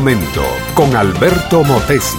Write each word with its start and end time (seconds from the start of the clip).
momento 0.00 0.44
con 0.74 0.94
Alberto 0.94 1.64
Motesi. 1.64 2.18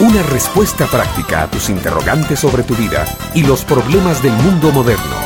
Una 0.00 0.22
respuesta 0.24 0.86
práctica 0.86 1.44
a 1.44 1.50
tus 1.50 1.70
interrogantes 1.70 2.38
sobre 2.38 2.62
tu 2.62 2.74
vida 2.74 3.06
y 3.34 3.42
los 3.42 3.64
problemas 3.64 4.22
del 4.22 4.32
mundo 4.32 4.70
moderno. 4.70 5.16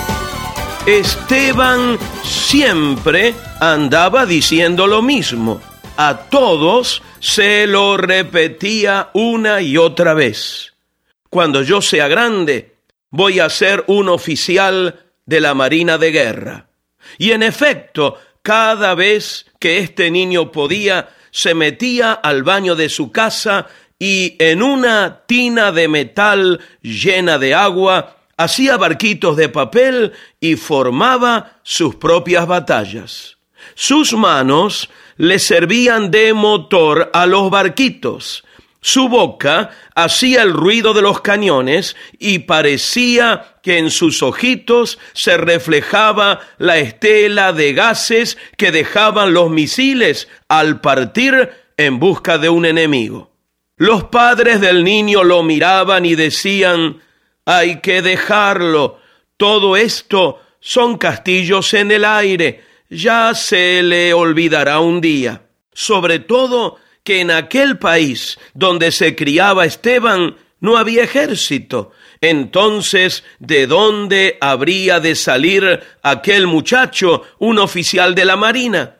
Esteban 0.86 1.98
siempre 2.22 3.34
andaba 3.58 4.24
diciendo 4.24 4.86
lo 4.86 5.02
mismo. 5.02 5.60
A 5.96 6.28
todos 6.30 7.02
se 7.18 7.66
lo 7.66 7.96
repetía 7.96 9.10
una 9.12 9.60
y 9.60 9.78
otra 9.78 10.14
vez. 10.14 10.74
Cuando 11.28 11.64
yo 11.64 11.82
sea 11.82 12.06
grande, 12.06 12.76
voy 13.10 13.40
a 13.40 13.50
ser 13.50 13.82
un 13.88 14.08
oficial 14.08 15.06
de 15.26 15.40
la 15.40 15.54
Marina 15.54 15.98
de 15.98 16.12
Guerra. 16.12 16.68
Y 17.18 17.32
en 17.32 17.42
efecto, 17.42 18.16
cada 18.42 18.94
vez 18.94 19.46
que 19.58 19.78
este 19.78 20.12
niño 20.12 20.52
podía, 20.52 21.08
se 21.30 21.54
metía 21.54 22.12
al 22.12 22.42
baño 22.42 22.74
de 22.74 22.88
su 22.88 23.12
casa 23.12 23.66
y 23.98 24.36
en 24.38 24.62
una 24.62 25.22
tina 25.26 25.72
de 25.72 25.88
metal 25.88 26.60
llena 26.82 27.38
de 27.38 27.54
agua 27.54 28.16
hacía 28.36 28.76
barquitos 28.76 29.36
de 29.36 29.48
papel 29.48 30.12
y 30.40 30.56
formaba 30.56 31.58
sus 31.62 31.96
propias 31.96 32.46
batallas. 32.46 33.38
Sus 33.74 34.12
manos 34.12 34.88
le 35.16 35.38
servían 35.38 36.10
de 36.10 36.32
motor 36.32 37.10
a 37.12 37.26
los 37.26 37.50
barquitos 37.50 38.44
su 38.80 39.08
boca 39.08 39.70
hacía 39.94 40.42
el 40.42 40.52
ruido 40.52 40.94
de 40.94 41.02
los 41.02 41.20
cañones 41.20 41.96
y 42.18 42.40
parecía 42.40 43.56
que 43.62 43.78
en 43.78 43.90
sus 43.90 44.22
ojitos 44.22 44.98
se 45.14 45.36
reflejaba 45.36 46.40
la 46.58 46.78
estela 46.78 47.52
de 47.52 47.72
gases 47.72 48.38
que 48.56 48.70
dejaban 48.70 49.34
los 49.34 49.50
misiles 49.50 50.28
al 50.48 50.80
partir 50.80 51.50
en 51.76 51.98
busca 51.98 52.38
de 52.38 52.48
un 52.48 52.66
enemigo. 52.66 53.32
Los 53.76 54.04
padres 54.04 54.60
del 54.60 54.84
niño 54.84 55.24
lo 55.24 55.42
miraban 55.42 56.06
y 56.06 56.14
decían, 56.14 57.00
hay 57.44 57.80
que 57.80 58.02
dejarlo, 58.02 58.98
todo 59.36 59.76
esto 59.76 60.40
son 60.60 60.98
castillos 60.98 61.74
en 61.74 61.90
el 61.90 62.04
aire, 62.04 62.64
ya 62.90 63.34
se 63.34 63.82
le 63.82 64.12
olvidará 64.14 64.80
un 64.80 65.00
día. 65.00 65.42
Sobre 65.72 66.18
todo 66.18 66.78
que 67.08 67.22
en 67.22 67.30
aquel 67.30 67.78
país 67.78 68.38
donde 68.52 68.92
se 68.92 69.16
criaba 69.16 69.64
Esteban 69.64 70.36
no 70.60 70.76
había 70.76 71.04
ejército. 71.04 71.92
Entonces, 72.20 73.24
¿de 73.38 73.66
dónde 73.66 74.36
habría 74.42 75.00
de 75.00 75.14
salir 75.14 75.80
aquel 76.02 76.46
muchacho, 76.46 77.22
un 77.38 77.60
oficial 77.60 78.14
de 78.14 78.26
la 78.26 78.36
Marina? 78.36 78.96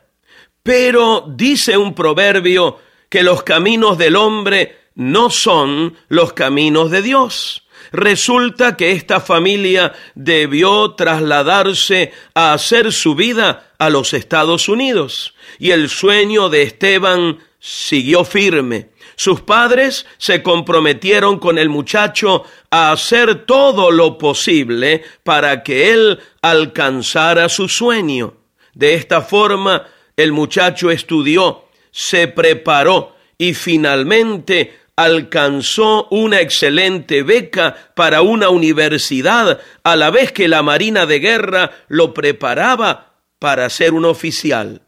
Pero 0.63 1.23
dice 1.35 1.77
un 1.77 1.93
proverbio 1.93 2.79
que 3.09 3.21
los 3.21 3.43
caminos 3.43 3.99
del 3.99 4.15
hombre 4.15 4.79
no 4.95 5.29
son 5.29 5.95
los 6.07 6.33
caminos 6.33 6.89
de 6.89 7.03
Dios. 7.03 7.67
Resulta 7.91 8.75
que 8.75 8.93
esta 8.93 9.19
familia 9.19 9.93
debió 10.15 10.95
trasladarse 10.95 12.11
a 12.33 12.53
hacer 12.53 12.91
su 12.91 13.13
vida 13.13 13.71
a 13.77 13.91
los 13.91 14.15
Estados 14.15 14.67
Unidos 14.67 15.35
y 15.59 15.69
el 15.69 15.89
sueño 15.89 16.49
de 16.49 16.63
Esteban 16.63 17.37
siguió 17.59 18.23
firme. 18.23 18.89
Sus 19.15 19.41
padres 19.41 20.05
se 20.17 20.41
comprometieron 20.41 21.39
con 21.39 21.57
el 21.57 21.69
muchacho 21.69 22.45
a 22.71 22.91
hacer 22.91 23.45
todo 23.45 23.91
lo 23.91 24.17
posible 24.17 25.03
para 25.23 25.61
que 25.61 25.91
él 25.91 26.19
alcanzara 26.41 27.49
su 27.49 27.67
sueño. 27.67 28.35
De 28.73 28.93
esta 28.93 29.21
forma, 29.21 29.87
el 30.15 30.31
muchacho 30.31 30.89
estudió, 30.89 31.65
se 31.91 32.27
preparó 32.27 33.15
y 33.37 33.53
finalmente 33.53 34.79
alcanzó 34.95 36.07
una 36.11 36.41
excelente 36.41 37.23
beca 37.23 37.91
para 37.95 38.21
una 38.21 38.49
universidad, 38.49 39.61
a 39.83 39.95
la 39.95 40.09
vez 40.11 40.31
que 40.31 40.47
la 40.47 40.61
Marina 40.61 41.05
de 41.05 41.19
Guerra 41.19 41.71
lo 41.87 42.13
preparaba 42.13 43.13
para 43.39 43.69
ser 43.69 43.93
un 43.93 44.05
oficial. 44.05 44.81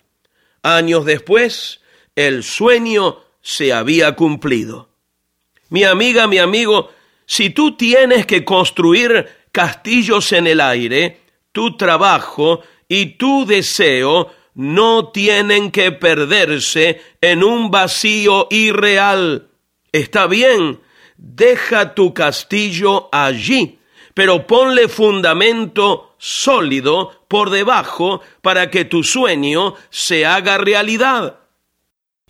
Años 0.64 1.06
después, 1.06 1.81
el 2.16 2.44
sueño 2.44 3.20
se 3.42 3.74
había 3.74 4.16
cumplido. 4.16 4.90
Mi 5.70 5.84
amiga, 5.84 6.28
mi 6.28 6.38
amigo, 6.38 6.90
si 7.26 7.50
tú 7.50 7.78
tienes 7.78 8.26
que 8.26 8.44
construir 8.44 9.28
castillos 9.52 10.32
en 10.34 10.48
el 10.48 10.60
aire, 10.60 11.22
tu 11.52 11.78
trabajo 11.78 12.62
y 12.88 13.18
tu 13.18 13.46
deseo 13.46 14.32
no 14.54 15.10
tienen 15.10 15.72
que 15.72 15.92
perderse 15.92 17.02
en 17.22 17.44
un 17.44 17.72
vacío 17.72 18.48
irreal. 18.50 19.50
Está 19.92 20.28
bien, 20.28 20.82
deja 21.18 21.96
tu 21.96 22.14
castillo 22.14 23.10
allí, 23.12 23.80
pero 24.14 24.46
ponle 24.46 24.88
fundamento 24.90 26.16
sólido 26.18 27.26
por 27.28 27.50
debajo 27.50 28.22
para 28.42 28.70
que 28.70 28.86
tu 28.86 29.04
sueño 29.04 29.76
se 29.90 30.26
haga 30.26 30.58
realidad. 30.58 31.41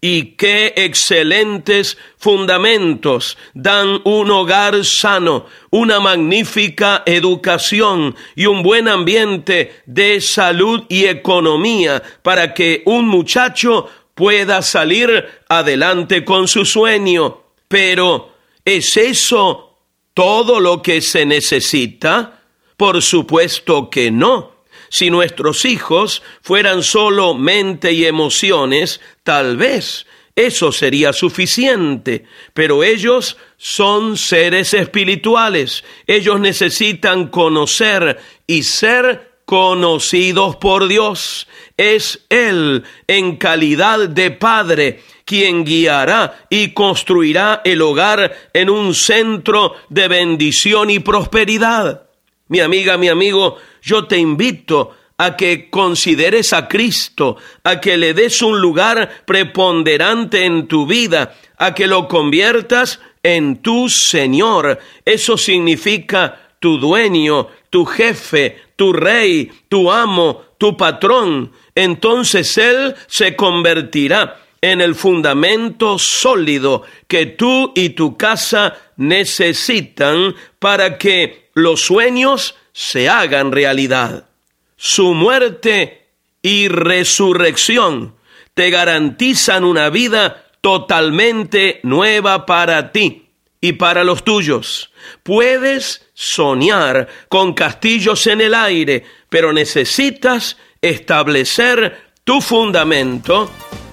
Y 0.04 0.32
qué 0.32 0.74
excelentes 0.78 1.96
fundamentos 2.18 3.38
dan 3.54 4.02
un 4.04 4.32
hogar 4.32 4.84
sano, 4.84 5.46
una 5.70 6.00
magnífica 6.00 7.04
educación 7.06 8.16
y 8.36 8.48
un 8.48 8.64
buen 8.64 8.88
ambiente 8.88 9.84
de 9.86 10.20
salud 10.20 10.86
y 10.90 11.06
economía 11.06 12.02
para 12.24 12.56
que 12.56 12.82
un 12.86 13.08
muchacho 13.08 13.88
pueda 14.16 14.64
salir 14.64 15.24
adelante 15.48 16.26
con 16.26 16.48
su 16.48 16.66
sueño. 16.66 17.44
Pero, 17.68 18.34
¿es 18.66 18.98
eso 18.98 19.78
todo 20.16 20.60
lo 20.60 20.82
que 20.82 21.02
se 21.02 21.28
necesita? 21.28 22.42
Por 22.76 23.04
supuesto 23.04 23.90
que 23.90 24.10
no. 24.10 24.51
Si 24.92 25.10
nuestros 25.10 25.64
hijos 25.64 26.22
fueran 26.42 26.84
solo 26.84 27.34
mente 27.34 27.94
y 27.94 28.06
emociones, 28.06 29.00
tal 29.24 29.56
vez 29.56 30.06
eso 30.36 30.74
sería 30.74 31.14
suficiente, 31.14 32.26
pero 32.54 32.84
ellos 32.84 33.38
son 33.56 34.18
seres 34.18 34.74
espirituales, 34.74 35.86
ellos 36.06 36.42
necesitan 36.42 37.30
conocer 37.30 38.20
y 38.46 38.64
ser 38.64 39.32
conocidos 39.46 40.58
por 40.58 40.90
Dios. 40.90 41.48
Es 41.78 42.26
Él, 42.28 42.84
en 43.08 43.38
calidad 43.38 44.10
de 44.10 44.32
Padre, 44.32 45.04
quien 45.24 45.64
guiará 45.64 46.48
y 46.50 46.74
construirá 46.74 47.62
el 47.64 47.82
hogar 47.82 48.50
en 48.54 48.70
un 48.70 48.94
centro 48.94 49.76
de 49.88 50.10
bendición 50.10 50.90
y 50.90 51.00
prosperidad. 51.00 52.10
Mi 52.50 52.60
amiga, 52.60 52.98
mi 52.98 53.08
amigo, 53.08 53.58
yo 53.82 54.06
te 54.08 54.18
invito 54.18 54.96
a 55.18 55.38
que 55.38 55.70
consideres 55.70 56.52
a 56.52 56.68
Cristo, 56.68 57.38
a 57.64 57.80
que 57.80 57.96
le 57.98 58.14
des 58.14 58.42
un 58.42 58.60
lugar 58.60 59.24
preponderante 59.26 60.46
en 60.46 60.68
tu 60.68 60.88
vida, 60.88 61.36
a 61.58 61.76
que 61.76 61.86
lo 61.86 62.08
conviertas 62.08 63.00
en 63.22 63.62
tu 63.62 63.88
Señor. 63.88 64.80
Eso 65.06 65.38
significa 65.38 66.56
tu 66.60 66.80
dueño, 66.80 67.50
tu 67.70 67.86
jefe, 67.86 68.64
tu 68.76 68.94
rey, 68.94 69.52
tu 69.70 69.92
amo, 69.92 70.42
tu 70.58 70.76
patrón. 70.76 71.52
Entonces 71.76 72.58
Él 72.58 72.96
se 73.08 73.36
convertirá 73.36 74.41
en 74.62 74.80
el 74.80 74.94
fundamento 74.94 75.98
sólido 75.98 76.84
que 77.08 77.26
tú 77.26 77.74
y 77.76 77.90
tu 77.90 78.16
casa 78.16 78.78
necesitan 78.96 80.36
para 80.60 81.00
que 81.00 81.50
los 81.56 81.82
sueños 81.82 82.56
se 82.72 83.10
hagan 83.10 83.52
realidad. 83.52 84.30
Su 84.78 85.14
muerte 85.14 86.08
y 86.42 86.68
resurrección 86.68 88.16
te 88.54 88.70
garantizan 88.70 89.64
una 89.64 89.90
vida 89.90 90.46
totalmente 90.62 91.80
nueva 91.84 92.46
para 92.46 92.92
ti 92.92 93.30
y 93.60 93.74
para 93.74 94.04
los 94.04 94.24
tuyos. 94.24 94.92
Puedes 95.24 96.08
soñar 96.14 97.08
con 97.30 97.54
castillos 97.54 98.28
en 98.28 98.42
el 98.42 98.54
aire, 98.54 99.04
pero 99.30 99.54
necesitas 99.54 100.58
establecer 100.82 102.12
tu 102.24 102.42
fundamento 102.42 103.50